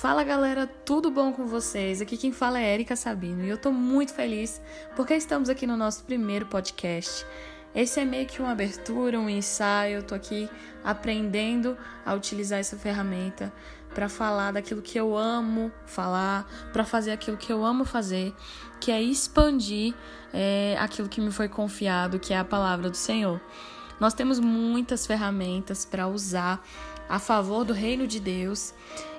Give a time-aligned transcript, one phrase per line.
[0.00, 2.00] Fala galera, tudo bom com vocês?
[2.00, 4.62] Aqui quem fala é Erika Sabino e eu tô muito feliz
[4.94, 7.26] porque estamos aqui no nosso primeiro podcast.
[7.74, 9.96] Esse é meio que uma abertura, um ensaio.
[9.96, 10.48] Eu tô aqui
[10.84, 11.76] aprendendo
[12.06, 13.52] a utilizar essa ferramenta
[13.92, 18.32] para falar daquilo que eu amo falar, para fazer aquilo que eu amo fazer,
[18.78, 19.96] que é expandir
[20.32, 23.40] é, aquilo que me foi confiado, que é a palavra do Senhor.
[23.98, 26.64] Nós temos muitas ferramentas para usar
[27.08, 28.72] a favor do reino de Deus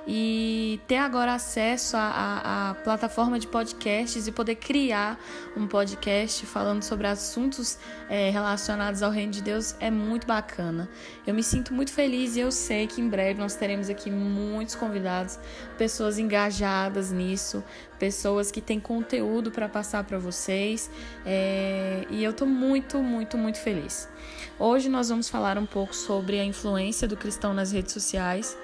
[0.07, 5.19] e ter agora acesso à, plataforma de podcasts e poder criar
[5.55, 7.77] um podcast falando sobre assuntos
[8.09, 10.89] é, relacionados ao reino de Deus é muito bacana.
[11.25, 14.75] Eu me sinto muito feliz e eu sei que em breve nós teremos aqui muitos
[14.75, 15.39] convidados,
[15.77, 17.63] pessoas engajadas nisso,
[17.97, 20.89] pessoas que têm conteúdo para passar para vocês
[21.25, 24.09] é, e eu estou muito, muito, muito feliz.
[24.57, 28.57] Hoje nós vamos falar um pouco sobre a influência do cristão nas redes sociais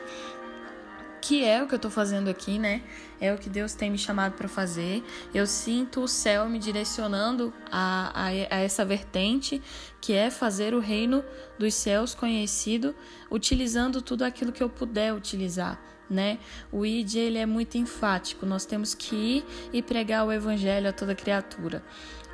[1.27, 2.83] que é o que eu tô fazendo aqui, né?
[3.19, 5.03] É o que Deus tem me chamado para fazer.
[5.33, 9.59] Eu sinto o céu me direcionando a, a, a, essa vertente,
[10.05, 11.25] que é fazer o reino
[11.57, 12.95] dos céus conhecido,
[13.31, 15.81] utilizando tudo aquilo que eu puder utilizar.
[16.07, 16.37] Né?
[16.71, 18.45] O ID ele é muito enfático.
[18.45, 21.83] Nós temos que ir e pregar o evangelho a toda criatura.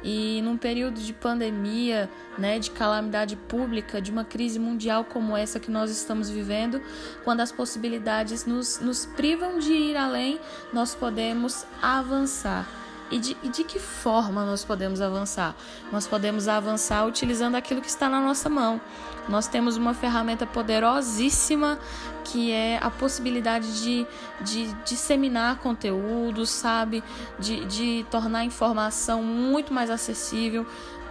[0.03, 5.57] E num período de pandemia, né, de calamidade pública, de uma crise mundial como essa
[5.57, 6.81] que nós estamos vivendo,
[7.23, 10.41] quando as possibilidades nos, nos privam de ir além,
[10.73, 12.67] nós podemos avançar.
[13.11, 15.53] E de, e de que forma nós podemos avançar?
[15.91, 18.79] Nós podemos avançar utilizando aquilo que está na nossa mão.
[19.27, 21.77] Nós temos uma ferramenta poderosíssima
[22.23, 24.07] que é a possibilidade de,
[24.41, 27.03] de disseminar conteúdo, sabe?
[27.37, 30.65] De, de tornar a informação muito mais acessível,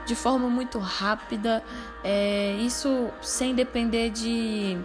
[0.07, 1.63] de forma muito rápida.
[2.03, 4.79] É, isso sem depender de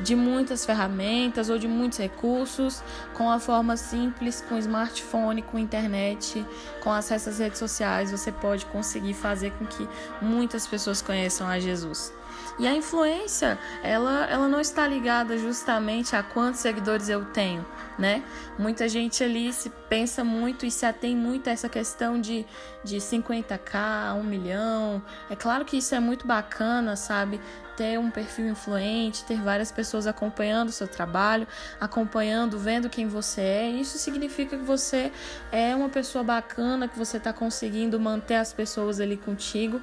[0.00, 2.82] de muitas ferramentas ou de muitos recursos,
[3.14, 6.44] com a forma simples, com smartphone, com internet,
[6.82, 9.88] com acesso às redes sociais, você pode conseguir fazer com que
[10.20, 12.12] muitas pessoas conheçam a Jesus.
[12.58, 17.64] E a influência, ela, ela não está ligada justamente a quantos seguidores eu tenho,
[17.98, 18.22] né?
[18.58, 22.44] Muita gente ali se pensa muito e se atém muito a essa questão de,
[22.84, 25.02] de 50k, 1 milhão.
[25.30, 27.40] É claro que isso é muito bacana, sabe?
[27.80, 31.48] Ter um perfil influente, ter várias pessoas acompanhando o seu trabalho,
[31.80, 33.70] acompanhando, vendo quem você é.
[33.70, 35.10] Isso significa que você
[35.50, 39.80] é uma pessoa bacana, que você está conseguindo manter as pessoas ali contigo,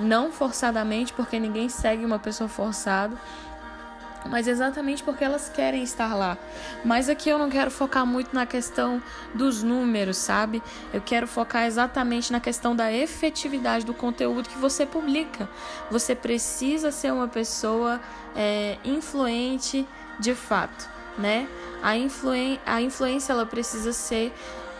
[0.00, 3.16] não forçadamente, porque ninguém segue uma pessoa forçada
[4.26, 6.36] mas exatamente porque elas querem estar lá.
[6.84, 9.02] Mas aqui eu não quero focar muito na questão
[9.34, 10.62] dos números, sabe?
[10.92, 15.48] Eu quero focar exatamente na questão da efetividade do conteúdo que você publica.
[15.90, 18.00] Você precisa ser uma pessoa
[18.34, 19.86] é, influente
[20.18, 20.88] de fato,
[21.18, 21.48] né?
[21.82, 24.32] A, influen a influência ela precisa ser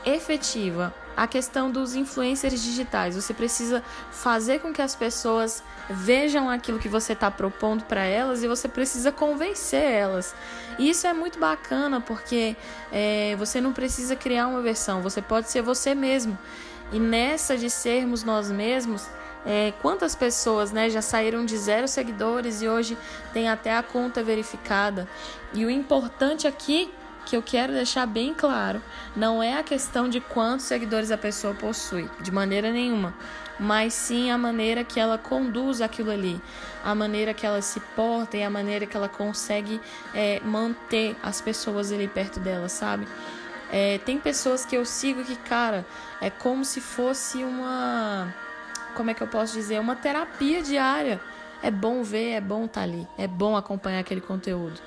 [0.04, 3.16] efetiva a questão dos influencers digitais.
[3.16, 8.42] Você precisa fazer com que as pessoas vejam aquilo que você está propondo para elas
[8.42, 10.34] e você precisa convencer elas.
[10.78, 12.56] E isso é muito bacana porque
[12.92, 16.38] é, você não precisa criar uma versão, você pode ser você mesmo.
[16.92, 19.08] E nessa de sermos nós mesmos,
[19.44, 22.98] é, quantas pessoas né, já saíram de zero seguidores e hoje
[23.32, 25.08] tem até a conta verificada.
[25.54, 26.92] E o importante aqui
[27.26, 28.80] que eu quero deixar bem claro,
[29.14, 33.12] não é a questão de quantos seguidores a pessoa possui, de maneira nenhuma,
[33.58, 36.40] mas sim a maneira que ela conduz aquilo ali,
[36.84, 39.80] a maneira que ela se porta e a maneira que ela consegue
[40.14, 43.08] é, manter as pessoas ali perto dela, sabe?
[43.72, 45.84] É, tem pessoas que eu sigo que, cara,
[46.20, 48.32] é como se fosse uma.
[48.94, 49.80] Como é que eu posso dizer?
[49.80, 51.20] Uma terapia diária.
[51.60, 54.80] É bom ver, é bom estar tá ali, é bom acompanhar aquele conteúdo.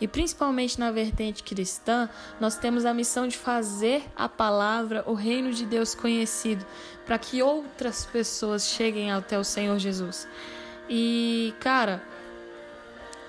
[0.00, 2.08] E principalmente na vertente cristã,
[2.40, 6.64] nós temos a missão de fazer a palavra, o reino de Deus conhecido,
[7.06, 10.28] para que outras pessoas cheguem até o Senhor Jesus.
[10.88, 12.02] E, cara,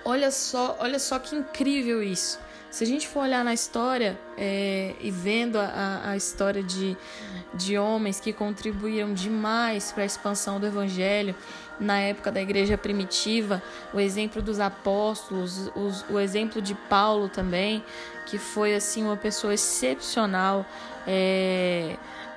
[0.03, 2.39] olha só, olha só que incrível isso.
[2.73, 6.97] Se a gente for olhar na história é, e vendo a, a história de,
[7.53, 11.35] de homens que contribuíram demais para a expansão do evangelho
[11.79, 13.61] na época da igreja primitiva,
[13.93, 17.83] o exemplo dos apóstolos, os, o exemplo de Paulo também,
[18.25, 20.65] que foi assim uma pessoa excepcional.
[21.05, 21.95] É,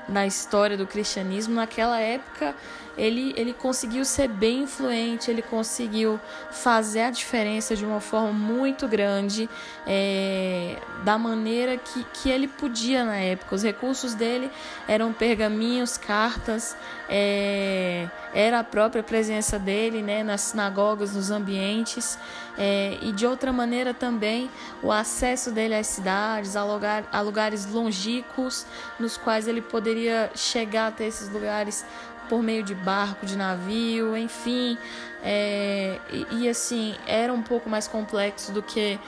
[0.08, 2.54] na história do cristianismo, naquela época
[2.96, 6.18] ele, ele conseguiu ser bem influente, ele conseguiu
[6.50, 9.48] fazer a diferença de uma forma muito grande,
[9.86, 13.54] é, da maneira que, que ele podia na época.
[13.54, 14.50] Os recursos dele
[14.88, 16.76] eram pergaminhos, cartas,
[17.08, 22.18] é, era a própria presença dele né, nas sinagogas, nos ambientes,
[22.58, 24.50] é, e de outra maneira também
[24.82, 28.66] o acesso dele às cidades, a, lugar, a lugares longínquos,
[28.98, 29.95] nos quais ele poderia
[30.34, 31.84] chegar até esses lugares
[32.28, 34.76] por meio de barco, de navio, enfim.
[35.22, 38.98] É, e, e assim, era um pouco mais complexo do que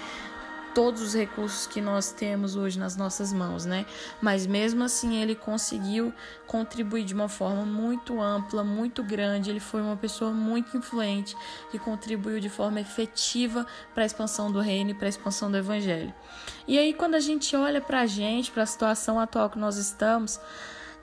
[0.78, 3.84] todos os recursos que nós temos hoje nas nossas mãos, né?
[4.22, 6.14] Mas mesmo assim ele conseguiu
[6.46, 9.50] contribuir de uma forma muito ampla, muito grande.
[9.50, 11.36] Ele foi uma pessoa muito influente
[11.72, 15.56] que contribuiu de forma efetiva para a expansão do reino e para a expansão do
[15.56, 16.14] evangelho.
[16.64, 19.78] E aí quando a gente olha para a gente, para a situação atual que nós
[19.78, 20.38] estamos,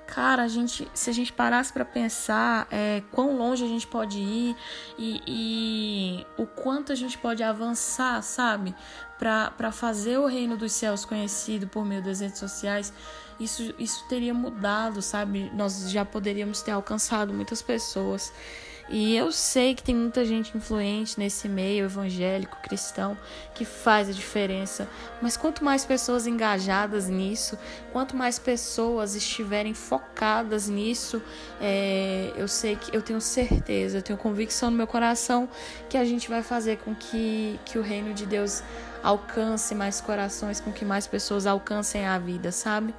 [0.07, 4.19] Cara, a gente, se a gente parasse para pensar é, quão longe a gente pode
[4.19, 4.55] ir
[4.97, 8.75] e, e o quanto a gente pode avançar, sabe?
[9.17, 12.93] Para fazer o reino dos céus conhecido por meio das redes sociais,
[13.39, 15.49] isso, isso teria mudado, sabe?
[15.53, 18.31] Nós já poderíamos ter alcançado muitas pessoas.
[18.87, 23.17] E eu sei que tem muita gente influente nesse meio evangélico cristão
[23.55, 24.87] que faz a diferença,
[25.21, 27.57] mas quanto mais pessoas engajadas nisso,
[27.91, 31.21] quanto mais pessoas estiverem focadas nisso,
[31.59, 35.49] é, eu sei que eu tenho certeza, eu tenho convicção no meu coração
[35.89, 38.61] que a gente vai fazer com que, que o reino de Deus
[39.01, 42.93] alcance mais corações, com que mais pessoas alcancem a vida, sabe?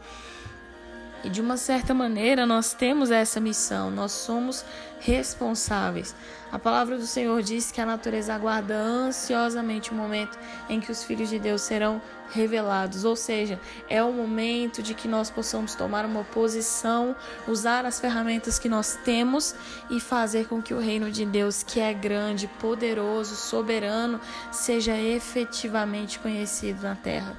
[1.24, 4.64] E de uma certa maneira nós temos essa missão, nós somos
[5.00, 6.14] responsáveis.
[6.52, 11.02] A palavra do Senhor diz que a natureza aguarda ansiosamente o momento em que os
[11.02, 16.04] filhos de Deus serão revelados, ou seja, é o momento de que nós possamos tomar
[16.04, 17.14] uma posição,
[17.46, 19.54] usar as ferramentas que nós temos
[19.90, 24.20] e fazer com que o reino de Deus, que é grande, poderoso, soberano,
[24.50, 27.36] seja efetivamente conhecido na terra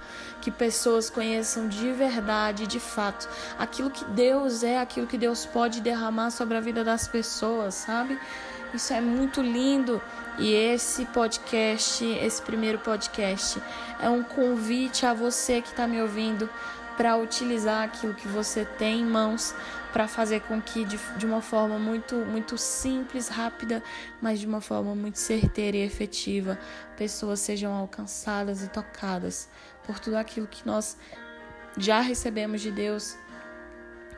[0.48, 3.28] que pessoas conheçam de verdade, de fato,
[3.60, 8.18] aquilo que Deus é, aquilo que Deus pode derramar sobre a vida das pessoas, sabe?
[8.74, 10.02] Isso é muito lindo.
[10.40, 13.62] E esse podcast, esse primeiro podcast,
[14.00, 16.50] é um convite a você que está me ouvindo
[16.98, 19.54] para utilizar aquilo que você tem em mãos
[19.94, 23.82] para fazer com que de, de uma forma muito muito simples, rápida,
[24.22, 26.60] mas de uma forma muito certeira e efetiva,
[26.98, 29.48] pessoas sejam alcançadas e tocadas
[29.86, 30.98] por tudo aquilo que nós
[31.78, 33.16] já recebemos de Deus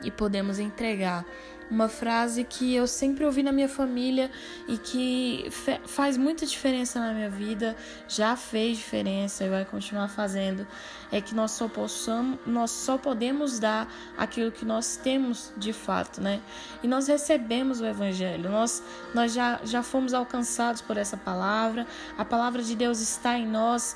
[0.01, 1.25] e podemos entregar.
[1.69, 4.31] Uma frase que eu sempre ouvi na minha família
[4.67, 5.47] e que
[5.85, 7.75] faz muita diferença na minha vida,
[8.07, 10.65] já fez diferença e vai continuar fazendo,
[11.11, 13.87] é que nós só possamos, nós só podemos dar
[14.17, 16.41] aquilo que nós temos de fato, né?
[16.81, 18.81] E nós recebemos o evangelho, nós
[19.13, 21.85] nós já já fomos alcançados por essa palavra.
[22.17, 23.95] A palavra de Deus está em nós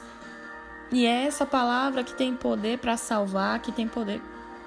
[0.91, 4.21] e é essa palavra que tem poder para salvar, que tem poder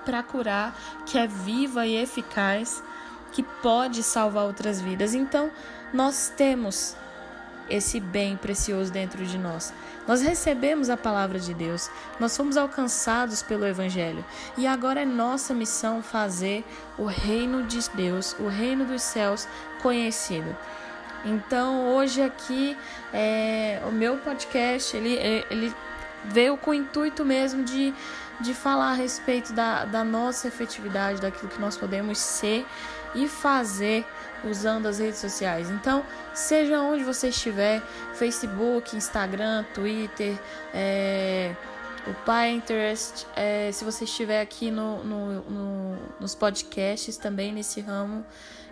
[0.04, 0.76] para curar,
[1.06, 2.82] que é viva e eficaz,
[3.36, 5.12] que pode salvar outras vidas.
[5.12, 5.50] Então,
[5.92, 6.96] nós temos
[7.68, 9.74] esse bem precioso dentro de nós.
[10.08, 14.24] Nós recebemos a palavra de Deus, nós fomos alcançados pelo Evangelho
[14.56, 16.64] e agora é nossa missão fazer
[16.96, 19.46] o reino de Deus, o reino dos céus
[19.82, 20.56] conhecido.
[21.22, 22.74] Então hoje aqui
[23.12, 25.18] é, o meu podcast ele,
[25.50, 25.74] ele
[26.24, 27.92] veio com o intuito mesmo de,
[28.40, 32.66] de falar a respeito da, da nossa efetividade, daquilo que nós podemos ser
[33.14, 34.04] e fazer
[34.44, 35.70] usando as redes sociais.
[35.70, 36.04] Então,
[36.34, 37.82] seja onde você estiver,
[38.14, 40.38] Facebook, Instagram, Twitter,
[40.74, 41.54] é,
[42.06, 48.24] o Pinterest, é, se você estiver aqui no, no, no, nos podcasts também nesse ramo,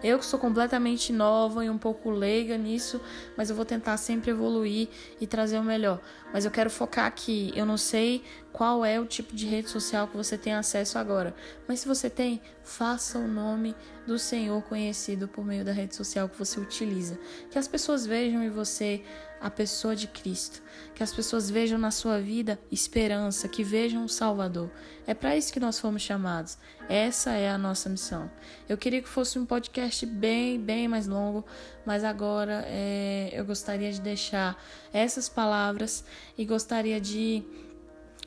[0.05, 3.01] eu que sou completamente nova e um pouco leiga nisso,
[3.39, 5.99] mas eu vou tentar sempre evoluir e trazer o melhor.
[6.31, 7.51] Mas eu quero focar aqui.
[7.57, 8.23] Eu não sei
[8.55, 11.35] qual é o tipo de rede social que você tem acesso agora,
[11.67, 13.75] mas se você tem, faça o nome
[14.07, 17.19] do Senhor conhecido por meio da rede social que você utiliza.
[17.51, 19.03] Que as pessoas vejam em você
[19.41, 20.63] a pessoa de Cristo,
[20.95, 24.71] que as pessoas vejam na sua vida esperança, que vejam um Salvador.
[25.05, 26.57] É para isso que nós fomos chamados.
[26.89, 28.31] Essa é a nossa missão.
[28.69, 31.45] Eu queria que fosse um podcast bem, bem mais longo,
[31.85, 34.57] mas agora é, eu gostaria de deixar
[34.93, 36.05] essas palavras
[36.39, 37.43] e gostaria de,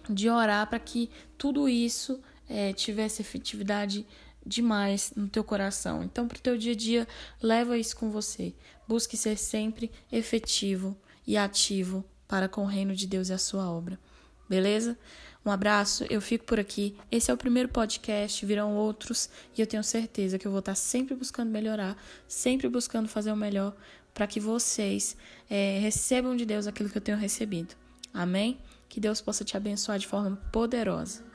[0.09, 4.05] de orar para que tudo isso é, tivesse efetividade
[4.45, 6.03] demais no teu coração.
[6.03, 7.07] Então, para o teu dia a dia,
[7.41, 8.53] leva isso com você.
[8.87, 13.69] Busque ser sempre efetivo e ativo para com o reino de Deus e a sua
[13.69, 13.99] obra.
[14.49, 14.97] Beleza?
[15.45, 16.95] Um abraço, eu fico por aqui.
[17.11, 20.75] Esse é o primeiro podcast, virão outros e eu tenho certeza que eu vou estar
[20.75, 21.97] sempre buscando melhorar,
[22.27, 23.75] sempre buscando fazer o melhor
[24.13, 25.15] para que vocês
[25.49, 27.75] é, recebam de Deus aquilo que eu tenho recebido.
[28.13, 28.57] Amém?
[28.89, 31.26] Que Deus possa te abençoar de forma poderosa.